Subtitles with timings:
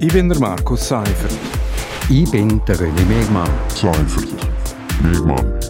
[0.00, 1.32] Ich bin der Markus Seifert.
[2.10, 3.48] Ich bin der René Megmann.
[3.68, 4.28] Seifert.
[5.00, 5.60] Megmann.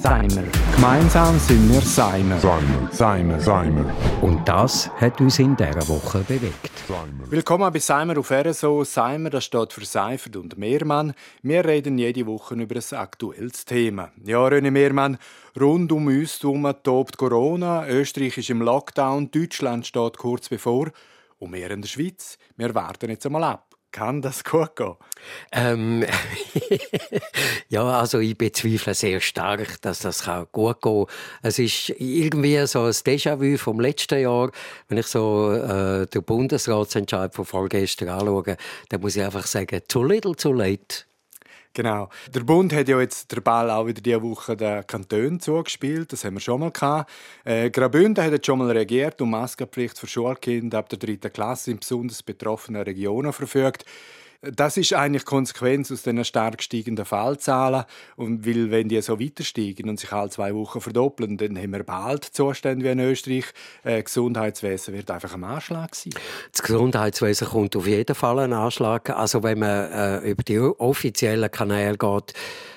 [0.00, 0.44] Seimer.
[0.76, 2.38] Gemeinsam sind wir Seimer.
[2.38, 2.88] Seimer.
[2.92, 3.40] Seimer.
[3.40, 3.92] Seimer.
[4.22, 6.70] Und das hat uns in dieser Woche bewegt.
[6.86, 7.28] Seimer.
[7.28, 8.84] Willkommen bei Seimer auf RSO.
[8.84, 11.12] Seimer, das steht für Seifert und Mehrmann.
[11.42, 14.12] Wir reden jede Woche über ein aktuelles Thema.
[14.24, 15.18] Ja, René Mehrmann,
[15.60, 17.88] rund um uns herum tobt Corona.
[17.88, 19.32] Österreich ist im Lockdown.
[19.32, 20.92] Deutschland steht kurz bevor.
[21.38, 23.76] Und wir in der Schweiz, wir warten jetzt einmal ab.
[23.92, 24.94] Kann das gut gehen?
[25.52, 26.04] Ähm,
[27.68, 31.06] ja, also ich bezweifle sehr stark, dass das kann gut gehen
[31.40, 34.50] Es ist irgendwie so ein Déjà-vu vom letzten Jahr.
[34.88, 38.58] Wenn ich so äh, den Bundesratsentscheid von vorgestern anschaue,
[38.90, 41.06] dann muss ich einfach sagen, too little, too late.
[41.76, 42.08] Genau.
[42.34, 46.10] Der Bund hat ja jetzt den Ball auch wieder diese Woche den Kantonen zugespielt.
[46.10, 47.10] Das haben wir schon mal gehabt.
[47.44, 51.72] Äh, Graubünden hat jetzt schon mal reagiert und Maskenpflicht für Schulkinder ab der dritten Klasse
[51.72, 53.84] in besonders betroffenen Regionen verfügt.
[54.54, 57.84] Das ist eigentlich Konsequenz aus den stark steigenden Fallzahlen.
[58.16, 61.72] Und weil, wenn die so weiter steigen und sich alle zwei Wochen verdoppeln, dann haben
[61.72, 63.44] wir bald Zustände wie in Österreich.
[63.82, 66.12] Das äh, Gesundheitswesen wird einfach ein Anschlag sein.
[66.52, 69.10] Das Gesundheitswesen kommt auf jeden Fall ein Anschlag.
[69.10, 72.34] Also wenn man äh, über die offiziellen Kanäle geht,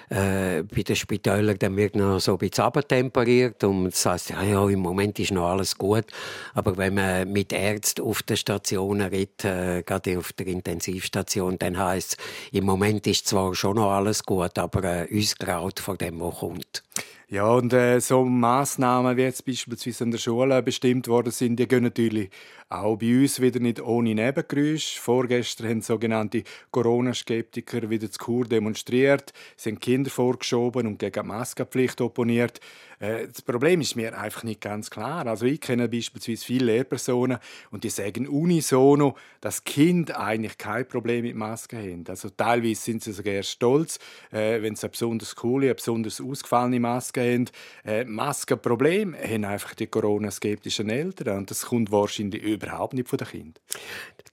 [0.10, 4.44] äh, bei den Spitälern dann wird noch so ein bisschen abtemperiert und das heisst, ja,
[4.44, 6.06] ja, im Moment ist noch alles gut.
[6.54, 11.78] Aber wenn man mit Ärzten auf den Stationen redet, äh, gerade auf der Intensivstation, dann
[11.78, 12.18] heisst es,
[12.52, 16.40] im Moment ist zwar schon noch alles gut, aber äh, uns graut vor dem, was
[16.40, 16.84] kommt.
[17.32, 21.68] Ja, und äh, so Massnahmen, wie jetzt beispielsweise in der Schule bestimmt worden sind, die
[21.68, 22.32] gehen natürlich
[22.70, 25.00] auch bei uns wieder nicht ohne Nebengeräusche.
[25.00, 32.62] Vorgestern haben sogenannte Corona-Skeptiker wieder zu Kur demonstriert, sind Kinder vorgeschoben und gegen Maskenpflicht opponiert.
[33.00, 35.26] Äh, das Problem ist mir einfach nicht ganz klar.
[35.28, 37.40] Also ich kenne beispielsweise viele Lehrpersonen
[37.72, 42.04] und die sagen unisono, dass Kinder eigentlich kein Problem mit Masken haben.
[42.08, 44.00] Also teilweise sind sie sogar stolz,
[44.32, 47.46] äh, wenn sie eine besonders coole, eine besonders ausgefallene Maske haben.
[47.86, 53.28] Äh, Maskenproblem haben einfach die Corona-skeptischen Eltern und das kommt wahrscheinlich überhaupt nicht von den
[53.28, 53.64] Kindern.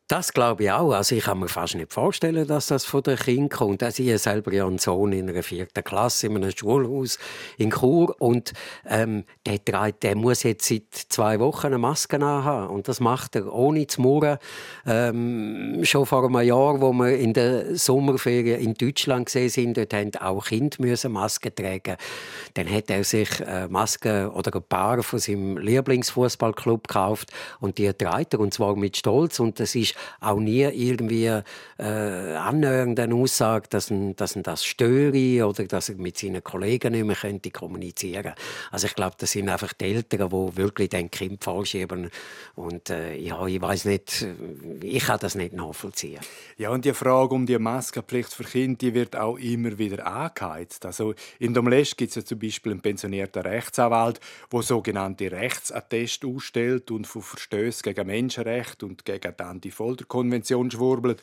[0.09, 0.93] Das glaube ich auch.
[0.93, 3.83] Also ich kann mir fast nicht vorstellen, dass das von den Kindern kommt.
[3.83, 7.19] Also ich habe selber ja einen Sohn in einer vierten Klasse in einem Schulhaus
[7.59, 8.53] in Chur und
[8.89, 13.35] ähm, der, trägt, der muss jetzt seit zwei Wochen eine Maske haben und das macht
[13.35, 14.39] er ohne zu murren.
[14.87, 19.93] Ähm, schon vor einem Jahr, wo wir in der Sommerferien in Deutschland gesehen sind, dort
[19.93, 21.97] haben auch Kinder müssen Masken tragen.
[22.55, 27.93] Dann hat er sich äh, Masken oder ein paar von seinem Lieblingsfußballclub gekauft und die
[27.93, 31.27] trägt er und zwar mit Stolz und das ist auch nie irgendwie
[31.79, 36.43] äh, annähernd eine Aussage, dass ihn, dass ihn das störe oder dass er mit seinen
[36.43, 38.35] Kollegen nicht mehr könnte kommunizieren
[38.71, 42.11] Also ich glaube, das sind einfach die Eltern, die wirklich den Kind vorschieben
[42.55, 44.27] und äh, ja, ich weiß nicht,
[44.83, 46.21] ich kann das nicht nachvollziehen.
[46.57, 50.87] Ja, und die Frage um die Maskenpflicht für Kinder, die wird auch immer wieder angeheizt.
[50.87, 54.21] Also in Domlesch gibt es ja zum Beispiel einen pensionierten Rechtsanwalt,
[54.53, 61.23] der sogenannte Rechtsattest ausstellt und von Verstößen gegen Menschenrechte und gegen die Antifolge Folterkonvention schwurbelt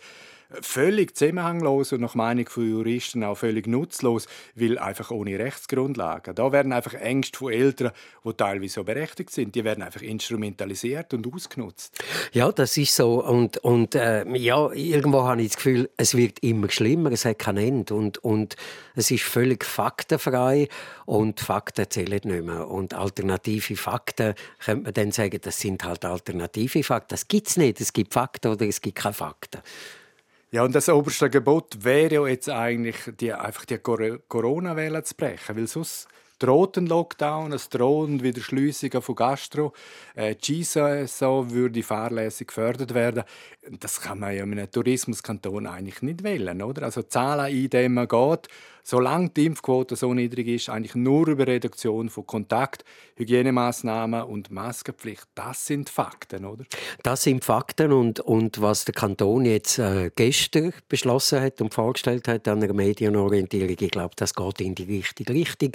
[0.61, 6.35] völlig zusammenhanglos und nach Meinung von Juristen auch völlig nutzlos, weil einfach ohne Rechtsgrundlagen.
[6.35, 7.91] Da werden einfach Ängste von Eltern,
[8.23, 12.03] die teilweise so berechtigt sind, die werden einfach instrumentalisiert und ausgenutzt.
[12.31, 16.39] Ja, das ist so und, und äh, ja, irgendwo habe ich das Gefühl, es wird
[16.39, 18.55] immer schlimmer, es hat kein Ende und, und
[18.95, 20.67] es ist völlig faktenfrei
[21.05, 26.05] und Fakten zählen nicht mehr und alternative Fakten, könnte man dann sagen, das sind halt
[26.05, 27.09] alternative Fakten.
[27.09, 29.61] Das gibt es nicht, es gibt Fakten oder es gibt keine Fakten.
[30.53, 35.65] Ja, und das oberste Gebot wäre jetzt eigentlich, die, einfach die Corona-Welle zu brechen, weil
[35.65, 39.73] sonst droht ein Lockdown, es drohen wieder Schliessungen von Gastro,
[40.13, 43.23] äh, die GISA würde fahrlässig gefördert werden.
[43.79, 46.83] Das kann man ja in einem Tourismuskanton eigentlich nicht wählen, oder?
[46.83, 48.47] Also Zahlen eindämmen geht,
[48.83, 52.83] solange die Impfquote so niedrig ist, eigentlich nur über Reduktion von Kontakt,
[53.15, 55.25] Hygienemaßnahmen und Maskenpflicht.
[55.35, 56.65] Das sind Fakten, oder?
[57.01, 62.27] Das sind Fakten und, und was der Kanton jetzt äh, gestern beschlossen hat und vorgestellt
[62.27, 65.71] hat an einer Medienorientierung, ich glaube, das geht in die richtige Richtung.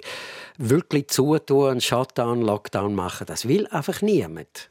[0.59, 4.71] Wirklich zutun, Shutdown, Lockdown machen, das will einfach niemand.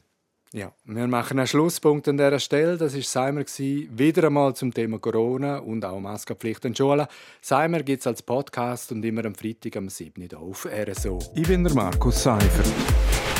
[0.54, 2.78] Ja, wir machen einen Schlusspunkt an dieser Stelle.
[2.78, 3.42] Das war Seimer.
[3.42, 7.06] Wieder einmal zum Thema Corona und auch Maskenpflicht in Schulen.
[7.42, 10.26] Seimer gibt es als Podcast und immer am Freitag am 7.
[10.34, 11.18] auf RSO.
[11.34, 12.72] Ich bin der Markus Seifert.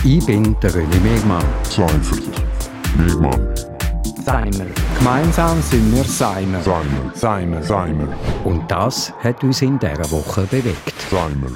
[0.05, 1.47] Ich bin der René Megmann.
[1.63, 2.29] Seifert.
[2.99, 3.55] Megmann.
[4.27, 4.67] Seimer.
[4.99, 6.61] Gemeinsam sind wir Seimer.
[6.61, 7.13] Seimer.
[7.15, 7.63] Seimer.
[7.63, 8.17] Seimer.
[8.45, 10.93] Und das hat uns in dieser Woche bewegt.
[11.11, 11.53] Seimer.